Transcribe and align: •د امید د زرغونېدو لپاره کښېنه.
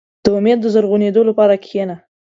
•د 0.23 0.25
امید 0.37 0.59
د 0.61 0.65
زرغونېدو 0.73 1.21
لپاره 1.29 1.53
کښېنه. 1.63 1.95